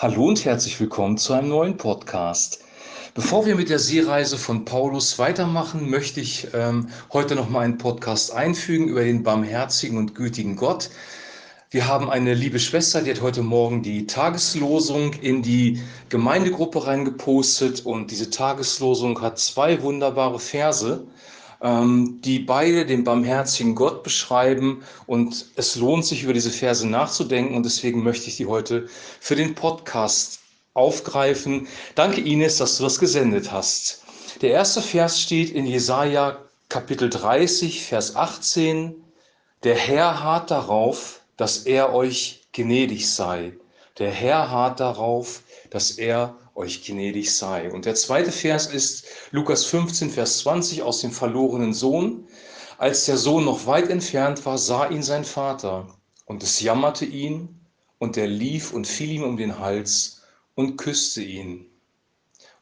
[0.00, 2.60] Hallo und herzlich willkommen zu einem neuen Podcast.
[3.14, 7.78] Bevor wir mit der Seereise von Paulus weitermachen, möchte ich ähm, heute noch mal einen
[7.78, 10.90] Podcast einfügen über den barmherzigen und gütigen Gott.
[11.72, 17.84] Wir haben eine liebe Schwester, die hat heute Morgen die Tageslosung in die Gemeindegruppe reingepostet
[17.84, 21.08] und diese Tageslosung hat zwei wunderbare Verse
[21.60, 24.82] die beide den barmherzigen Gott beschreiben.
[25.06, 27.56] Und es lohnt sich, über diese Verse nachzudenken.
[27.56, 28.88] Und deswegen möchte ich die heute
[29.20, 30.40] für den Podcast
[30.74, 31.66] aufgreifen.
[31.96, 34.04] Danke, Ines, dass du das gesendet hast.
[34.40, 38.94] Der erste Vers steht in Jesaja Kapitel 30, Vers 18.
[39.64, 43.54] Der Herr harrt darauf, dass er euch gnädig sei.
[43.98, 47.70] Der Herr harrt darauf, dass er euch gnädig sei.
[47.70, 52.26] Und der zweite Vers ist Lukas 15, Vers 20 aus dem verlorenen Sohn.
[52.76, 57.60] Als der Sohn noch weit entfernt war, sah ihn sein Vater und es jammerte ihn
[57.98, 60.22] und er lief und fiel ihm um den Hals
[60.54, 61.66] und küsste ihn.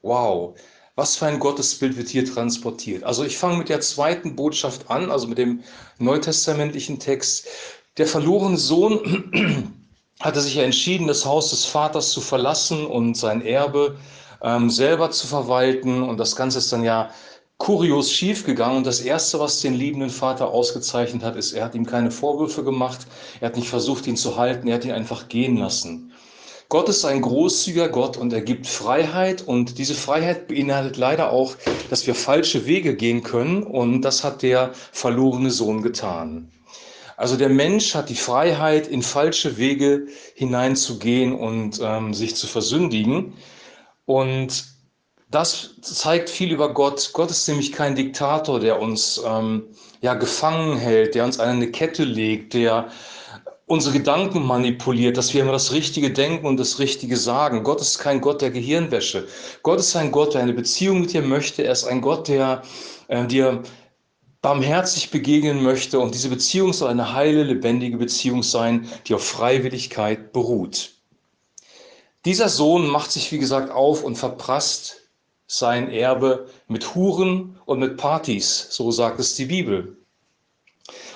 [0.03, 0.59] Wow,
[0.95, 3.03] was für ein Gottesbild wird hier transportiert.
[3.05, 5.63] Also ich fange mit der zweiten Botschaft an, also mit dem
[5.98, 7.48] neutestamentlichen Text.
[7.97, 9.86] Der verlorene Sohn
[10.20, 13.97] hatte sich ja entschieden, das Haus des Vaters zu verlassen und sein Erbe
[14.42, 16.03] ähm, selber zu verwalten.
[16.03, 17.11] Und das Ganze ist dann ja
[17.58, 18.78] kurios schiefgegangen.
[18.78, 22.64] Und das Erste, was den liebenden Vater ausgezeichnet hat, ist, er hat ihm keine Vorwürfe
[22.64, 23.06] gemacht,
[23.41, 26.12] er hat nicht versucht, ihn zu halten, er hat ihn einfach gehen lassen.
[26.69, 31.55] Gott ist ein großzügiger Gott und er gibt Freiheit und diese Freiheit beinhaltet leider auch,
[31.91, 36.51] dass wir falsche Wege gehen können und das hat der verlorene Sohn getan.
[37.17, 43.33] Also der Mensch hat die Freiheit, in falsche Wege hineinzugehen und ähm, sich zu versündigen.
[44.05, 44.67] Und
[45.31, 47.11] das zeigt viel über Gott.
[47.12, 49.64] Gott ist nämlich kein Diktator, der uns ähm,
[50.00, 52.89] ja gefangen hält, der uns eine Kette legt, der
[53.67, 57.64] unsere Gedanken manipuliert, dass wir immer das Richtige denken und das Richtige sagen.
[57.64, 59.27] Gott ist kein Gott der Gehirnwäsche.
[59.62, 61.64] Gott ist ein Gott, der eine Beziehung mit dir möchte.
[61.64, 62.62] Er ist ein Gott, der
[63.08, 63.62] äh, dir
[64.42, 65.98] barmherzig begegnen möchte.
[65.98, 70.92] Und diese Beziehung soll eine heile, lebendige Beziehung sein, die auf Freiwilligkeit beruht.
[72.24, 75.02] Dieser Sohn macht sich, wie gesagt, auf und verprasst
[75.47, 79.97] sein Erbe mit Huren und mit Partys, so sagt es die Bibel.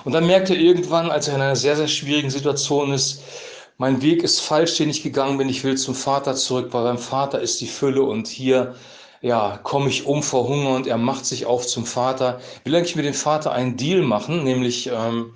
[0.04, 3.22] Und dann merkt er irgendwann, als er in einer sehr, sehr schwierigen Situation ist,
[3.76, 6.98] mein Weg ist falsch, den ich gegangen bin, ich will zum Vater zurück, weil beim
[6.98, 8.74] Vater ist die Fülle und hier
[9.20, 12.40] ja, komme ich um vor Hunger und er macht sich auf zum Vater.
[12.64, 15.34] Will eigentlich mit dem Vater einen Deal machen, nämlich ähm,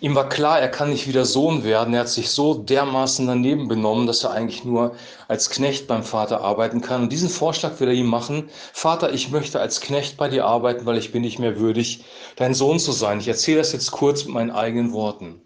[0.00, 1.92] ihm war klar, er kann nicht wieder Sohn werden.
[1.92, 4.94] Er hat sich so dermaßen daneben benommen, dass er eigentlich nur
[5.28, 7.02] als Knecht beim Vater arbeiten kann.
[7.02, 8.48] Und diesen Vorschlag will er ihm machen.
[8.72, 12.04] Vater, ich möchte als Knecht bei dir arbeiten, weil ich bin nicht mehr würdig,
[12.36, 13.20] dein Sohn zu sein.
[13.20, 15.42] Ich erzähle das jetzt kurz mit meinen eigenen Worten.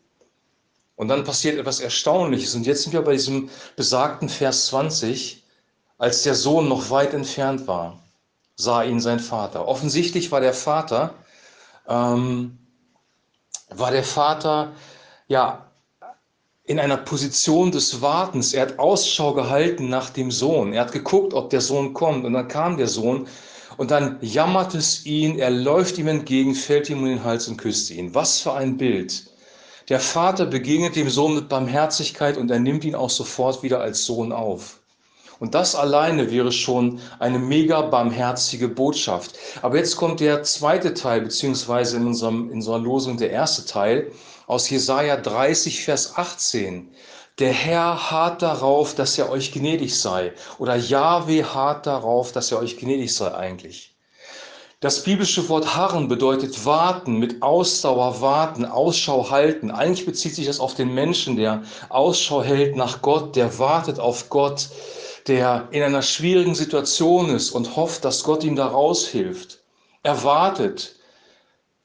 [0.97, 2.55] Und dann passiert etwas Erstaunliches.
[2.55, 5.44] Und jetzt sind wir bei diesem besagten Vers 20.
[6.05, 7.99] Als der Sohn noch weit entfernt war,
[8.57, 9.67] sah ihn sein Vater.
[9.67, 11.15] Offensichtlich war der Vater,
[11.89, 12.59] ähm,
[13.71, 14.73] war der Vater
[15.29, 15.71] ja
[16.65, 18.53] in einer Position des Wartens.
[18.53, 20.75] Er hat Ausschau gehalten nach dem Sohn.
[20.75, 22.27] Er hat geguckt, ob der Sohn kommt.
[22.27, 23.27] Und dann kam der Sohn
[23.79, 25.39] und dann jammert es ihn.
[25.39, 28.15] Er läuft ihm entgegen, fällt ihm um den Hals und küsst ihn.
[28.15, 29.25] Was für ein Bild.
[29.89, 34.05] Der Vater begegnet dem Sohn mit Barmherzigkeit und er nimmt ihn auch sofort wieder als
[34.05, 34.81] Sohn auf.
[35.41, 39.35] Und das alleine wäre schon eine mega barmherzige Botschaft.
[39.63, 44.13] Aber jetzt kommt der zweite Teil, beziehungsweise in, unserem, in unserer Losung der erste Teil
[44.47, 46.91] aus Jesaja 30, Vers 18.
[47.41, 50.33] Der Herr harrt darauf, dass er euch gnädig sei.
[50.59, 53.95] Oder Yahweh harrt darauf, dass er euch gnädig sei eigentlich.
[54.85, 59.71] Das biblische Wort harren bedeutet warten, mit Ausdauer warten, Ausschau halten.
[59.71, 64.29] Eigentlich bezieht sich das auf den Menschen, der Ausschau hält nach Gott, der wartet auf
[64.29, 64.69] Gott,
[65.27, 69.63] der in einer schwierigen Situation ist und hofft, dass Gott ihm da raushilft.
[70.03, 70.97] Er wartet.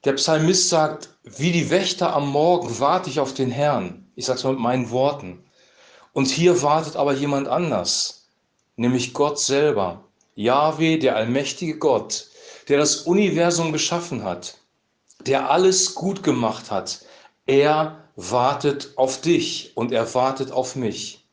[0.03, 4.11] Der Psalmist sagt, wie die Wächter am Morgen warte ich auf den Herrn.
[4.15, 5.43] Ich sage es mal mit meinen Worten.
[6.13, 8.27] Und hier wartet aber jemand anders,
[8.75, 10.03] nämlich Gott selber.
[10.35, 12.27] Yahweh, der allmächtige Gott,
[12.67, 14.57] der das Universum geschaffen hat,
[15.25, 17.05] der alles gut gemacht hat.
[17.45, 21.25] Er wartet auf dich und er wartet auf mich.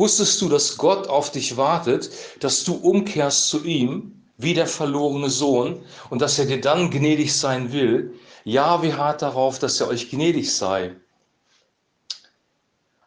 [0.00, 2.08] Wusstest du, dass Gott auf dich wartet,
[2.40, 7.36] dass du umkehrst zu ihm, wie der verlorene Sohn, und dass er dir dann gnädig
[7.36, 8.14] sein will?
[8.44, 10.96] Ja, wie hart darauf, dass er euch gnädig sei.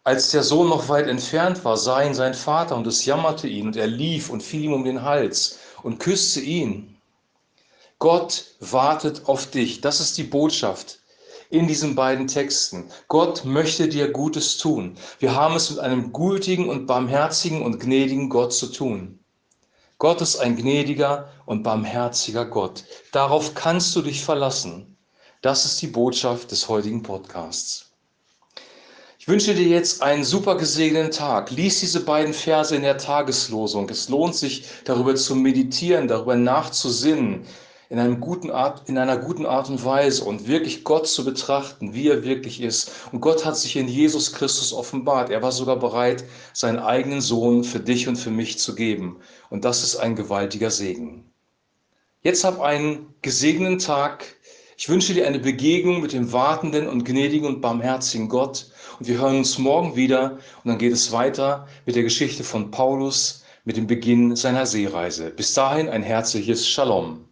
[0.04, 3.66] Als der Sohn noch weit entfernt war, sah ihn sein Vater und es jammerte ihn
[3.66, 6.96] und er lief und fiel ihm um den Hals und küsste ihn.
[7.98, 9.82] Gott wartet auf dich.
[9.82, 11.00] Das ist die Botschaft.
[11.54, 12.90] In diesen beiden Texten.
[13.08, 14.96] Gott möchte dir Gutes tun.
[15.20, 19.20] Wir haben es mit einem gutigen und barmherzigen und gnädigen Gott zu tun.
[20.00, 22.84] Gott ist ein gnädiger und barmherziger Gott.
[23.12, 24.98] Darauf kannst du dich verlassen.
[25.44, 27.92] Das ist die Botschaft des heutigen Podcasts.
[29.20, 31.52] Ich wünsche dir jetzt einen super gesegneten Tag.
[31.52, 33.88] Lies diese beiden Verse in der Tageslosung.
[33.90, 37.46] Es lohnt sich, darüber zu meditieren, darüber nachzusinnen,
[37.90, 41.94] in, einem guten Art, in einer guten Art und Weise und wirklich Gott zu betrachten,
[41.94, 42.92] wie er wirklich ist.
[43.12, 45.30] Und Gott hat sich in Jesus Christus offenbart.
[45.30, 49.18] Er war sogar bereit, seinen eigenen Sohn für dich und für mich zu geben.
[49.50, 51.26] Und das ist ein gewaltiger Segen.
[52.24, 54.26] Jetzt hab einen gesegneten Tag.
[54.78, 58.68] Ich wünsche dir eine Begegnung mit dem wartenden und gnädigen und barmherzigen Gott.
[58.98, 60.40] Und wir hören uns morgen wieder.
[60.64, 65.32] Und dann geht es weiter mit der Geschichte von Paulus, mit dem Beginn seiner Seereise.
[65.32, 67.26] Bis dahin ein herzliches Shalom.